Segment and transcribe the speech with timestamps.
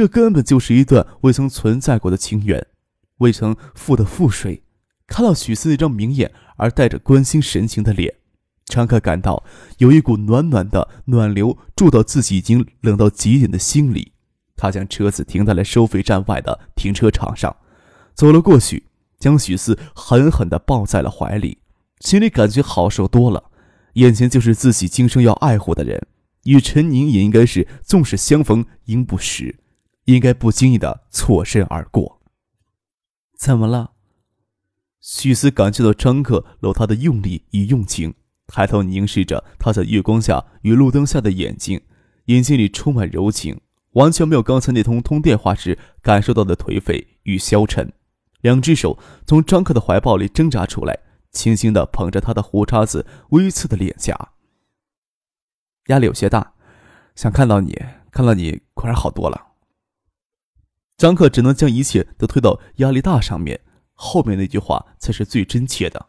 [0.00, 2.68] 这根本就是一段未曾存在过的情缘，
[3.18, 4.62] 未曾付的覆水。
[5.06, 8.14] 看到许四那张明眼而带着关心神情的脸，
[8.64, 9.44] 常客感到
[9.76, 14.12] 有一股暖暖的暖流注到自己已经冷到极点的心里。
[14.56, 17.54] 他将车子停在了收费站外的停车场上，
[18.14, 18.84] 走了过去，
[19.18, 21.58] 将许四狠狠地抱在了怀里，
[21.98, 23.50] 心里感觉好受多了。
[23.96, 26.06] 眼前就是自己今生要爱护的人，
[26.44, 29.59] 与陈宁也应该是纵使相逢应不识。
[30.14, 32.20] 应该不经意的错身而过。
[33.38, 33.92] 怎么了？
[35.00, 38.14] 许思感觉到张克搂他的用力与用情，
[38.46, 41.80] 抬头凝视着他在月光下与路灯下的眼睛，
[42.26, 43.60] 眼睛里充满柔情，
[43.92, 47.92] 完全没有刚才那通通电话时感受到的颓废与消沉。
[48.42, 50.98] 两只手从张克的怀抱里挣扎出来，
[51.30, 54.32] 轻轻的捧着他的胡茬子微刺的脸颊。
[55.86, 56.52] 压力有些大，
[57.14, 57.78] 想看到你，
[58.10, 59.49] 看到你果然好多了。
[61.00, 63.58] 张克只能将一切都推到压力大上面，
[63.94, 66.08] 后面那句话才是最真切的。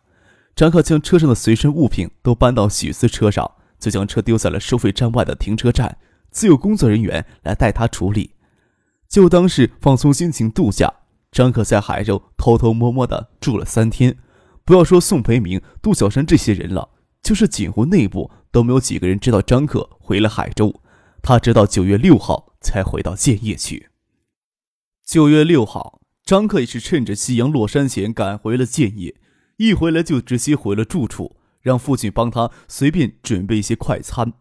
[0.53, 5.97] 张克将车上的随身物品都搬到许思车上，就将车丢在了收费站外的停车站，
[6.29, 8.31] 自有工作人员来代他处理，
[9.07, 10.93] 就当是放松心情度假。
[11.31, 14.17] 张克在海州偷偷摸摸的住了三天，
[14.65, 16.89] 不要说宋培明、杜小山这些人了，
[17.23, 20.81] 就是锦湖内部都没有几个人知道张克回了海州。
[21.21, 23.90] 他直到九月六号才回到建业去。
[25.11, 29.13] 九月六号，张克也是趁着夕阳落山前赶回了建业，
[29.57, 34.31] 一回来就直接回了住处，让父亲帮他随便准备一些快餐。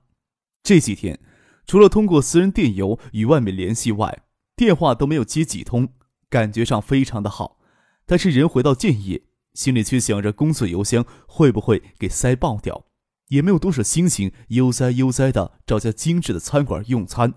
[0.62, 1.18] 这几天，
[1.66, 4.22] 除了通过私人电邮与外面联系外，
[4.54, 5.88] 电话都没有接几通，
[6.28, 7.58] 感觉上非常的好。
[8.06, 12.84] 但是人回到建业，心里却想着工作邮箱会不会给塞爆掉，
[13.30, 17.34] 也没有多少心情悠哉悠哉的找家精致的餐馆用餐。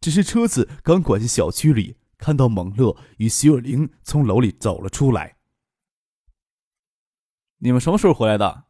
[0.00, 1.96] 只是车子刚拐进小区里。
[2.22, 5.38] 看到蒙乐与徐若琳从楼里走了出来。
[7.58, 8.66] 你们什么时候回来的？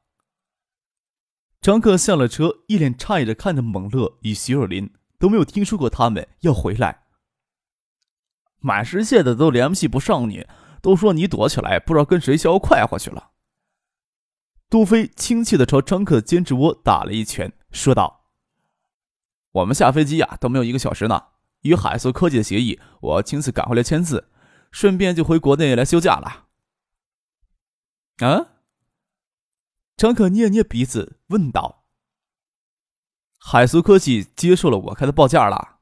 [1.60, 7.02] 张克下了车，一脸诧异的看着蒙乐与徐若琳，都没有听说过他们要回来。
[8.58, 10.46] 满世界的都联系不上你，
[10.80, 13.32] 都说你躲起来，不知道跟谁逍遥快活去了。
[14.70, 18.30] 杜飞亲切的朝张克的肩肢窝打了一拳，说道
[19.52, 21.31] ：“我们下飞机呀，都没有一个小时呢。”
[21.62, 24.28] 与海苏科技的协议，我亲自赶回来签字，
[24.70, 26.46] 顺便就回国内来休假了。
[28.26, 28.46] 啊？
[29.96, 31.84] 张可捏捏鼻子问道
[33.38, 35.78] ：“海苏科技接受了我开的报价了？”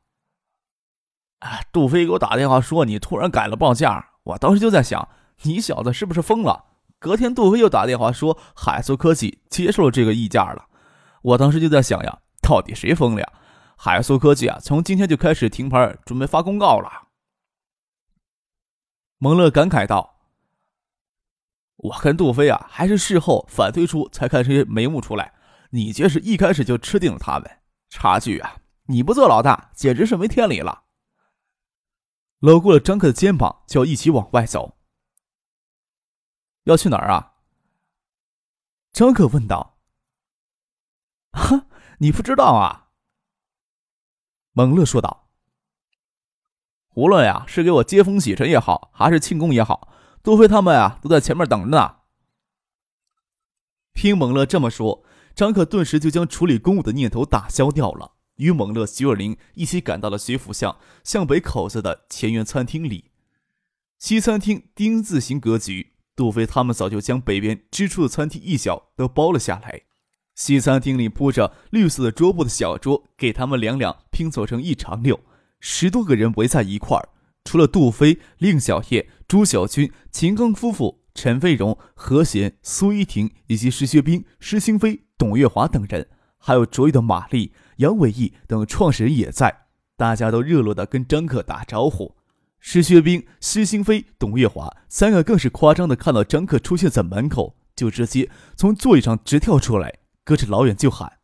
[1.41, 1.61] 啊！
[1.73, 5.09] 杜飞给我打电话说你突然改了报价，我当时就在想，
[5.43, 6.67] 你小子是不是疯了？
[6.99, 10.69] 隔天杜飞又打电话说海苏科技接受了这个议价了，
[11.23, 13.33] 我当时就在想呀，到底谁疯了呀？
[13.83, 17.09] 海苏科技啊，从今天就开始停牌，准备发公告了。
[19.17, 20.21] 蒙乐感慨道
[21.77, 25.33] ：“我跟杜飞啊，还是事后反推出才看这些眉目出来。
[25.71, 28.61] 你却是一开始就吃定了他们，差距啊！
[28.83, 30.85] 你不做老大，简直是没天理了。”
[32.41, 34.77] 搂过了张克的肩膀，就要一起往外走。
[36.65, 37.37] 要去哪儿啊？
[38.93, 39.79] 张克问道。
[41.33, 41.65] “哈，
[42.01, 42.89] 你不知道啊？”
[44.53, 45.29] 蒙乐说道
[46.95, 51.97] ：“无论呀，是给我接风洗尘也好，还是庆功也好，杜飞他们啊都在前面等着呢。”
[53.95, 63.11] 听蒙乐这么说，张可顿时就将处理公务的念头打消掉了，与蒙乐、徐若琳一起赶到了学府巷向北口子的前园餐厅里。
[63.99, 69.83] 西餐厅丁字形格局，杜飞他们早就将北边支出的餐厅一角都包了下来。
[70.41, 75.21] 西餐厅里铺着绿色的桌布的小桌，给他们两两拼凑成一长溜，
[75.61, 77.11] 十多个人围在一块儿。
[77.45, 86.09] 除了杜飞、令小叶、朱小军、秦刚夫妇、陈飞荣、何贤、苏依婷以及石学兵、石兴飞、董月华等人，
[86.39, 89.67] 还有卓越的马丽、杨伟义等创始人也在。
[89.99, 92.17] 大家都热络地跟张克打招呼。
[92.61, 99.97] 石学兵、石兴飞、董月华三个更是夸张的，看到张克出现在门口，就直接从座椅上直跳出来。
[100.25, 101.19] 隔着老远就喊：“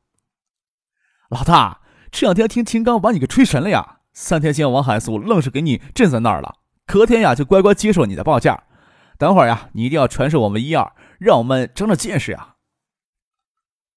[1.30, 4.00] 老大，这两天听秦刚把你给吹神了呀！
[4.12, 8.64] 三天前王海素愣是给你镇在那儿了，隔天呀就乖乖接受你的报价。
[9.18, 12.54] 等会儿呀，你一定要传授我们一二，让我们长长见识呀！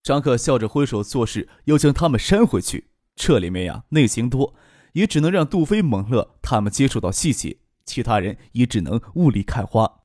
[0.03, 2.89] 张克笑着挥手作势，又将他们扇回去。
[3.15, 4.55] 这里面呀，内情多，
[4.93, 10.01] 也只能让杜飞、蒙乐他们接触到细节，其他人也只能雾里看花。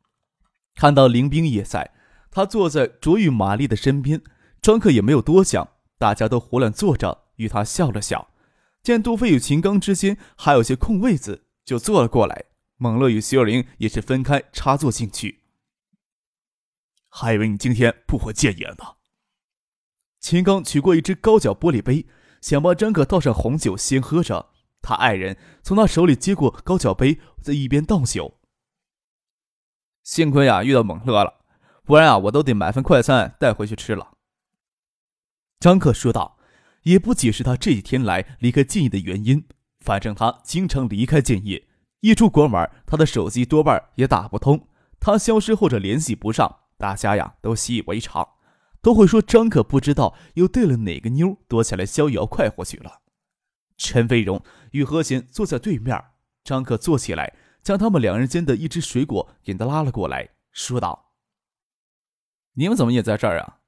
[0.74, 1.92] 看到林冰也在，
[2.30, 4.20] 他坐在卓玉、玛丽的身边。
[4.64, 5.68] 张克也没有多想，
[5.98, 8.30] 大家都胡乱坐着，与他笑了笑。
[8.82, 12.46] 见杜飞与秦刚之间还有些空位子，就坐了过来。
[12.78, 15.42] 蒙乐与徐若琳也是分开插座进去。
[17.10, 18.94] 还以为你今天不会戒烟呢。
[20.18, 22.06] 秦刚取过一只高脚玻璃杯，
[22.40, 24.48] 想帮张克倒上红酒，先喝着。
[24.80, 28.38] 他爱人从他手里接过高脚杯，在一边倒酒。
[30.02, 31.44] 幸亏啊遇到蒙乐了，
[31.84, 34.12] 不然啊我都得买份快餐带回去吃了。
[35.64, 36.36] 张克说道，
[36.82, 39.48] 也不解释他这几天来离开建业的原因，
[39.80, 41.66] 反正他经常离开建业。
[42.00, 44.68] 一出国门，他的手机多半也打不通。
[45.00, 48.28] 他消失或者联系不上，大家呀都习以为常，
[48.82, 53.00] 都会说张可不知道又对了哪个妞躲起来逍遥快活去了。
[53.78, 55.98] 陈飞荣与何贤坐在对面，
[56.44, 61.14] 张可坐起来，将他们两人间的一只水果给他拉了过来，说道
[62.52, 63.60] ：“你们怎么也在这儿啊？”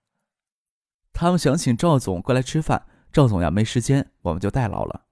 [1.18, 5.06] 他们想请赵总过来吃饭，赵总呀没时间，我们就代劳了。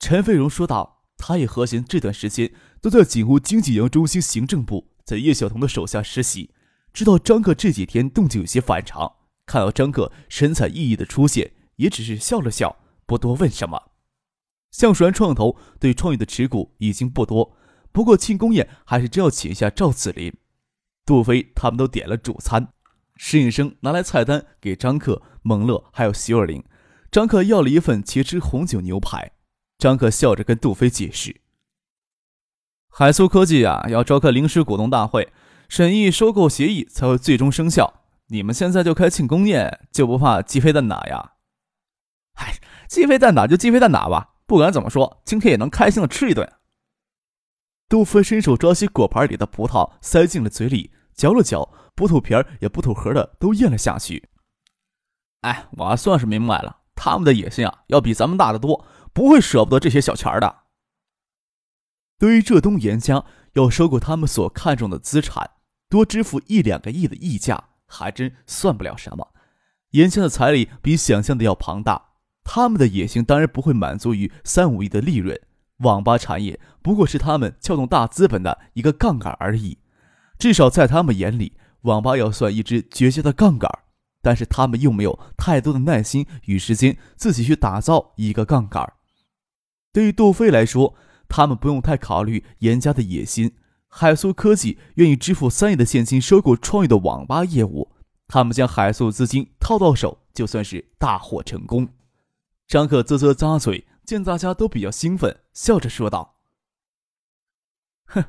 [0.00, 0.92] 陈飞荣说道。
[1.16, 6.52] 他与何贤这段时间都在景湖经济营中心行政部，在叶晓彤的手下实习，
[6.92, 9.10] 知道张克这几天动静有些反常。
[9.46, 13.92] 看到张克神采奕奕的出现，也只是笑了笑，不多问什么。
[14.72, 17.56] 橡树园创投对创业的持股已经不多，
[17.92, 20.36] 不过庆功宴还是真要请一下赵子林、
[21.06, 22.73] 杜飞他们都点了主餐。
[23.26, 26.62] 侍应生拿来菜单给张克、蒙乐还有徐若琳。
[27.10, 29.32] 张克要了一份茄汁红酒牛排。
[29.78, 31.40] 张克笑着跟杜飞解释
[32.92, 35.32] ：“海苏科技啊，要召开临时股东大会，
[35.70, 38.02] 审议收购协议才会最终生效。
[38.26, 41.32] 你们现在就开庆功宴，就不怕鸡飞蛋打呀
[42.36, 42.58] ？”“嗨，
[42.90, 46.46] 鸡飞蛋打就鸡飞蛋打吧，不管怎么说，今天也能开心的吃一顿。”
[47.88, 54.28] 杜飞伸手抓起果盘里的葡萄，塞进了嘴里，嚼了嚼，不吐皮儿也不吐核的都咽了下去。
[55.42, 58.84] 哎，我算是明白了，他们的野心啊，要比咱们大得多。
[59.12, 60.62] 不会舍不得这些小钱的。
[62.18, 65.52] 对于浙东严家要收购他们所看重的资产，
[65.88, 69.28] 多支付一两个亿的溢价，还真算不了什么。
[69.90, 75.40] 严家的财力比想象的要庞大，他们的野心当然不会满足于三五亿的利润。
[75.78, 79.78] 网吧产业不过是他们撬动大资本的一个杠杆而已。
[80.38, 83.70] 至少在他们眼里，网吧要算一支绝佳的杠杆，
[84.20, 88.92] 但是他们又没有太多的耐心与时间自己去打造一个杠杆。
[89.92, 90.94] 对于杜飞来说，
[91.28, 93.56] 他们不用太考虑严家的野心。
[93.88, 97.92] 海素科技愿意支付三亿的现金收购创业的网吧业务，
[98.26, 101.88] 他们将海素资金套到手，就算是大获成功。
[102.66, 106.38] 张克啧啧咂嘴，见大家都比较兴奋，笑着说道
[108.06, 108.24] ：“哼，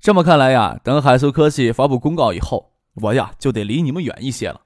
[0.00, 4.62] 这么看来呀，等海素科技发布公告以后，我呀就得离你们远一些了。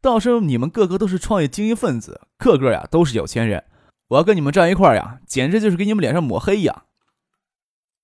[0.00, 3.64] 到时候你们个个都是创业精英分子，个个呀都是有钱人。”
[4.10, 6.86] 我要跟你们站一块呀，简直就是给你们脸上抹黑呀！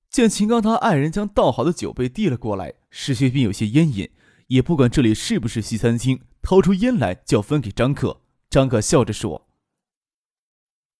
[0.08, 4.08] 见秦刚他爱人将倒好的酒杯递了过来，石学斌有些烟瘾，
[4.46, 8.20] 也不管这里是不是西餐厅，掏出烟来就要分给张克。
[8.48, 9.48] 张克笑着说：“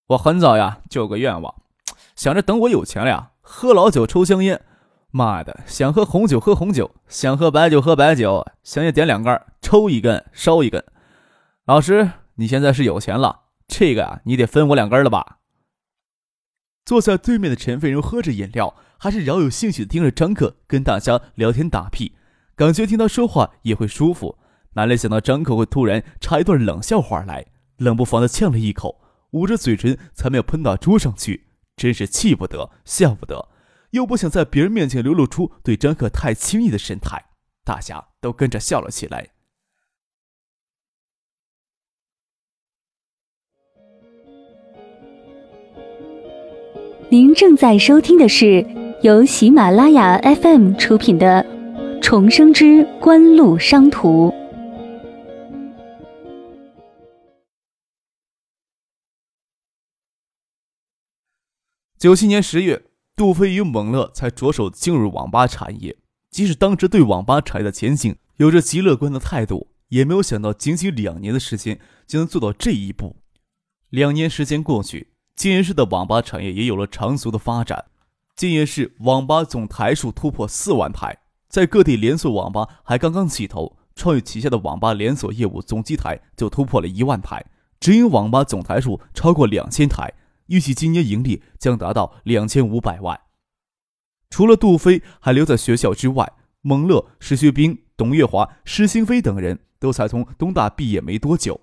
[0.09, 1.63] 我很早呀就有个愿望，
[2.17, 4.66] 想着等我有钱了呀，喝老酒抽香烟。
[5.17, 10.85] 妈的，想喝红酒喝红酒，想喝白酒喝白酒，想也点两根，抽一根烧一根。
[11.65, 15.39] 老师，你现在是有钱了。”这个啊，你得分我两根了吧？
[16.85, 22.13] 坐在对面的陈飞荣喝着饮料，还是饶有兴趣的盯着张克跟大家聊天打屁，
[22.55, 24.37] 感觉听他说话也会舒服。
[24.75, 27.47] 哪里想到张克会突然插一段冷笑话来，
[27.79, 33.49] 冷不防的呛了一口，捂着嘴唇才没有喷到桌上去，真是气不得，笑不得，
[33.97, 37.25] 又不想在别人面前流露出对张克太轻易的神态，
[37.65, 39.31] 大家都跟着笑了起来。
[47.09, 48.67] 您正在收听的是
[49.03, 51.43] 由喜马拉雅 FM 出品的
[52.03, 54.29] 《重生之官路商途》。
[61.97, 62.83] 九七年十月，
[63.17, 65.97] 杜飞与蒙乐才着手进入网吧产业。
[66.31, 73.17] 即使当时对网吧产业的前景有着极乐观的态度，也没有想到仅仅两年的时间就能做到这一步。
[73.89, 75.15] 两年时间过去。
[75.35, 77.87] 金源市的网吧产业也有了长足的发展，
[78.35, 81.19] 今年市网吧总台数突破四万台，
[81.49, 83.77] 在各地连锁网吧还刚刚起头。
[83.95, 87.45] 创宇旗下的网吧连锁业务总机台就突破了一万台，
[87.81, 90.13] 直营网吧总台数超过两千台，
[90.47, 93.21] 预计今年盈利将达到两千五百万。
[94.29, 101.61] 除了杜飞还留在学校之外，蒙乐、石学兵、董月华、施新飞等人都才从东大毕业没多久，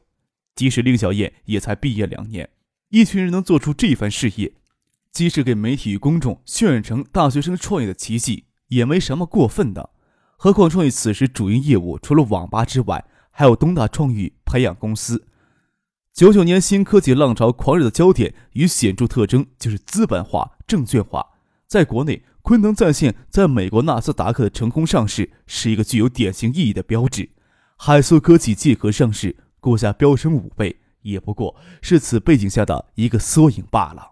[0.55, 2.49] 即使令小燕也才毕业两年，
[2.89, 4.53] 一群人能做出这番事业。
[5.11, 9.91] 即使给媒体与公众渲染成大学生创业的奇迹，也没什么过分的。
[10.37, 15.27] 何况创意此时主营业务除了网吧之外，还有东大创意培养公司。
[16.13, 21.25] 九九年新科技浪潮狂热的焦点与显著特征就是资本化、证券化。
[21.65, 27.31] 在国内，昆腾在线在美国纳斯达克的成功上市，是一个具有典型意义的标志。
[27.77, 34.11] 海素科技借壳上市，股价飙升五倍，也不过是此背景下的一个缩影罢了。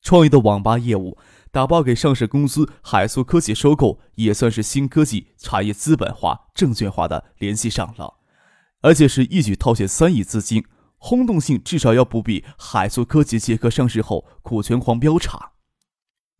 [0.00, 1.18] 创意的网吧业务
[1.50, 8.14] 打包给上市公司海素科技收购，也算是新科技产业资本化、证券化的联系上了，
[8.82, 10.64] 而且是一举套现三亿资金，
[10.98, 15.52] 轰动性至少要不比海素科技借壳上市后股权狂飙差。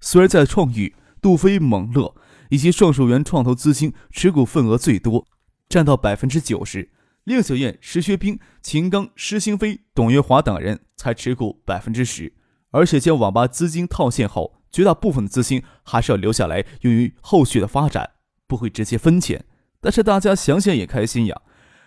[0.00, 2.14] 虽然在创意、杜飞、蒙乐
[2.50, 5.26] 以及创数元创投资金持股份额最多，
[5.68, 6.90] 占到百分之九十，
[7.24, 12.34] 令小燕、石学兵、秦刚、施兴飞、董月华等人才持股百分之十。
[12.72, 18.10] 而且将网吧资金套现后，绝大部分的资金还是要留下来用于后续的发展，
[18.46, 19.44] 不会直接分钱。
[19.80, 21.42] 但是大家想想也开心呀，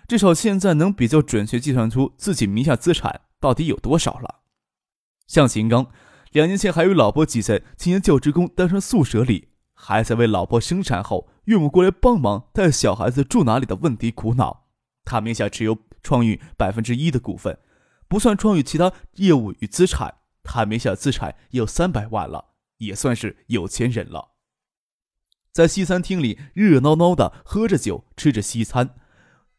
[0.07, 4.41] 至少现在能比较准确计算出自己名下资产到底有多少了。
[5.27, 5.87] 像秦刚，
[6.31, 14.67] 两年前还与老婆挤在青年教职工单身宿舍里，还在为老婆生产后岳母过来帮忙带小孩子住哪里的问题苦恼。
[15.03, 17.57] 他名下持有创运百分之一的股份，
[18.07, 20.15] 不算创运其他业务与资产。
[20.43, 24.33] 他名下资产有三百万了，也算是有钱人了。
[25.51, 28.95] 在西餐厅里热热闹闹的喝着酒，吃着西餐。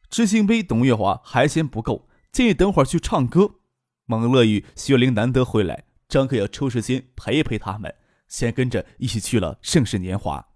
[0.08, 3.56] 知心杯董月华还嫌不够，建议等会儿去唱歌。
[4.06, 7.92] 蒙乐与薛玲难得回来，张克要抽时间陪一陪他们，
[8.28, 10.46] 先跟着一起去了盛世年华。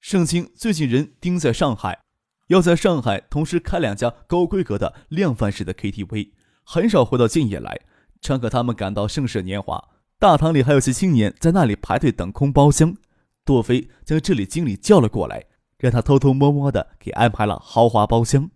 [0.00, 2.00] 盛清最近人盯在上海，
[2.48, 6.32] 要在上海同时开两家高规格的量贩式的 KTV，
[6.64, 7.80] 很少回到建业来。
[8.20, 12.96] 张可他们赶到盛世年华大堂里，还有些青年在那里排队等空包厢。
[13.44, 15.44] 杜飞将这里经理叫了过来，
[15.78, 18.50] 让他偷偷摸摸的给安排了豪华包厢。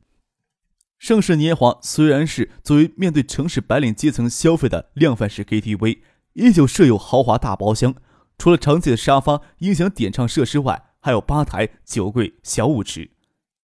[0.99, 6.01] 盛世年华虽然是作为面对城市白领阶层消费的量贩式 KTV，
[6.33, 7.95] 依旧设有豪华大包厢。
[8.39, 13.11] 除了常见的沙发、音响、点唱设施外，还有吧台、酒柜、小舞池，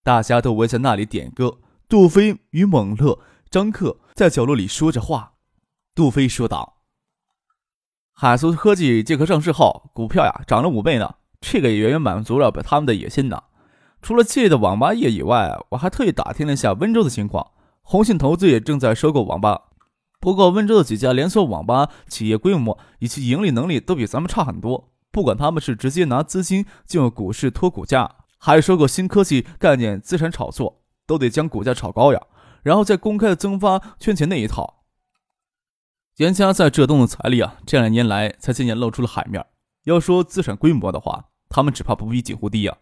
[0.02, 1.58] 大家都围在那里点歌。
[1.88, 3.18] 杜飞与猛乐、
[3.50, 5.34] 张克在角落里说着话。
[5.94, 6.78] 杜飞说道
[8.12, 13.42] ：“海苏科技借壳上市后，股票呀涨了五倍呢，这个也远远满足了他们的野心呢。
[14.02, 19.68] 除了借的网吧业以外，我还特意打听了一下温州的情况，红信投资也正在收购网吧。
[20.20, 24.90] 不过温州的几家连锁网吧企业规模以及盈利能力都比咱们差很多。
[25.10, 32.20] 不管他们是直接拿资金进入股市托股价，还是收购新科技概念资产炒作，都得将股价炒高呀，
[32.62, 34.82] 然后再公开的增发圈钱那一套。”
[36.16, 39.44] 严家在浙东的财力啊，这两年来才渐渐露出了海面。
[39.84, 42.76] 要说资产规模的话，他们只怕不比锦湖低啊。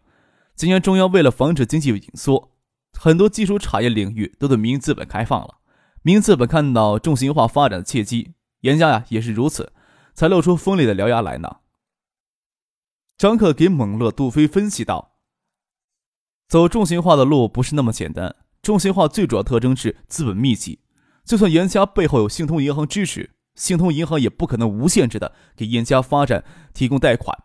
[0.61, 2.51] 今年中央为了防止经济紧缩，
[2.93, 5.55] 很多基础产业领域都对民营资本开放了。
[6.03, 9.73] 民营资本看到重型化发展的契机，严家呀也是如此，
[10.13, 11.61] 才露出锋利的獠牙来呢。
[13.17, 15.15] 张克给猛乐、杜飞分析道
[16.47, 20.81] ：“走重型化的路不是那么简单，重型化最主要特征是资本密集。”
[21.25, 27.45] 就算严家背后有信通银行支持，信通银行也不可能无限制的给严家发展提供贷款。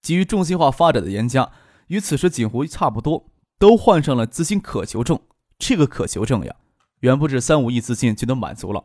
[0.00, 1.50] 基于重型化发展的严家，
[1.88, 5.20] 与此时锦湖差不多，都患上了资金渴求症。
[5.58, 6.56] 这个渴求症呀，
[7.00, 8.84] 远不止三五亿资金就能满足了。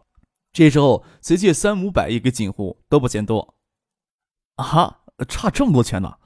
[0.51, 3.55] 这时候谁借三五百亿给锦湖都不嫌多。
[4.55, 6.17] 啊，差这么多钱呢？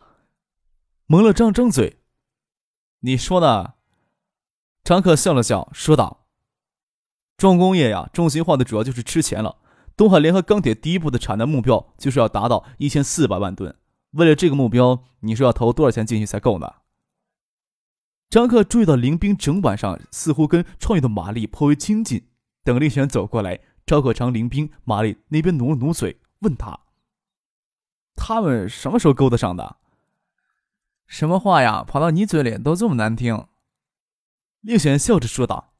[1.05, 1.99] 蒙了张张嘴。
[3.01, 3.73] 你说呢？
[4.83, 6.27] 张克笑了笑，说道。
[7.37, 9.57] 重工业呀，重型化的主要就是吃钱了。
[9.95, 13.75] 东海联合钢铁第一步的产能目标就是要达到一千四百万吨。
[14.13, 16.73] 为了这个目标，你说要投多少钱进去才够呢？
[18.29, 22.29] 张克注意到林斌整晚上似乎跟创业的马丽颇为亲近。
[22.63, 26.79] 等令选走过来，赵可长、林斌、马丽那边努了努嘴，问他
[28.15, 29.77] ：“他们什么时候勾搭上的？”
[31.05, 33.47] 什么话呀，跑到你嘴里都这么难听。
[34.61, 35.73] 令选笑着说道。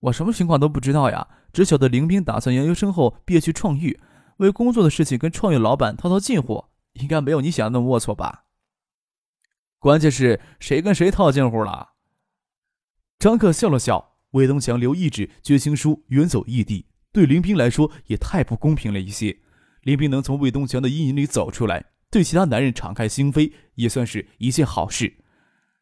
[0.00, 3.98] 我什么情况都不知道呀，只晓得林斌打算研究生后毕业去创育，
[4.36, 8.44] 为工作的事情跟创业老板套套近乎，应该没有你想的那么龌龊吧？
[9.78, 11.90] 关键是谁跟谁套近乎了？
[13.18, 19.38] 张克笑了笑，魏东强留一纸绝情书远走异地，对林斌来说也太不公平了一些。
[19.82, 25.18] 林斌能从魏东强的阴影里走出来，对其他男人敞开心扉，也算是一件好事。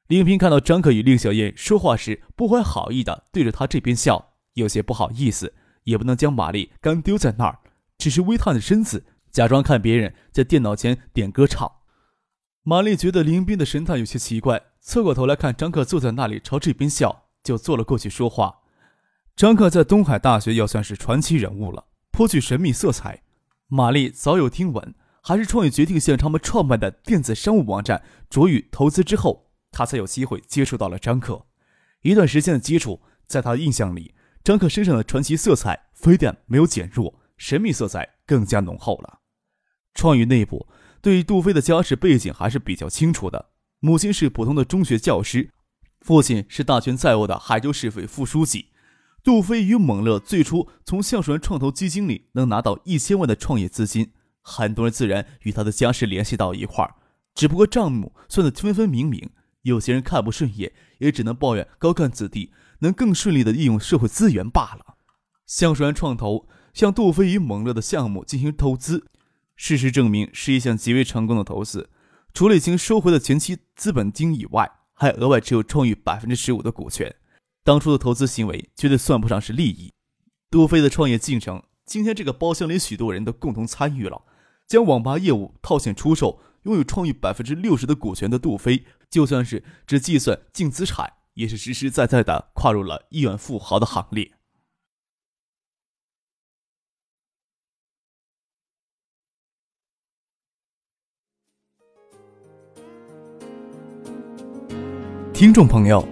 [0.09, 5.55] 林斌看到张克与令小燕说话时不怀好意的对着他这边笑，有些不好意思，
[5.85, 7.61] 也不能将玛丽干丢在那儿，
[7.97, 11.71] 只是微探着身子，假装看别人在电脑前点歌唱。
[12.63, 18.61] 玛丽觉得林斌的神态有些奇怪，侧过头来看张克坐在那里朝这边笑，就坐了过去说话。
[19.35, 23.23] 张克在东海大学要算是传奇人物了，颇具神秘色彩。
[23.67, 31.47] 玛丽早有听闻，还是创意决定向他们创办的电子商务网站卓宇投资之后，他才有机会接触到了张克。
[32.03, 39.21] 一段时间的接触，在他的印象里，张克身上的传奇色彩非但没有减弱，神秘色彩更加浓厚了。
[39.95, 40.69] 创宇内部。
[41.01, 45.51] 对于杜飞的家世背景还是比较清楚的，母亲是普通的中学教师，
[46.01, 48.67] 父亲是大权在握的海州市委副书记。
[49.25, 56.95] 杜飞与蒙乐最初从橡树园创投基金里能拿到一千万的创业资金，很多人自然与他的家世联系到一块儿。
[57.35, 59.31] 只不过账目算得分分明明，
[59.63, 64.97] 有些人看不顺眼，也只能抱怨高干子弟能更顺利地利用社会资源罢了。
[65.47, 69.07] 橡树园创投向杜飞与蒙乐的项目进行投资。
[69.65, 71.89] 事实证明，是一项极为成功的投资。
[72.35, 77.15] 除了已经收回的前期资本金以外，还额外持有创意百分之十五的股权。
[77.63, 79.93] 当初的投资行为绝对算不上是利益。
[80.51, 84.23] 杜飞的创业进程，今天这个包厢里许多人都共同参与了。
[84.67, 94.33] 将网吧业务套现出售，拥有创意百分之六十的股权的杜飞，就算是只计算净资产，也是实实在在的跨入了亿万富豪的行列。
[105.43, 106.07] 听众朋友，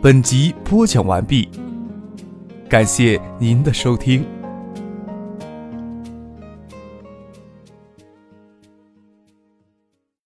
[0.00, 1.48] 本集播讲完毕，
[2.68, 4.24] 感谢您的收听。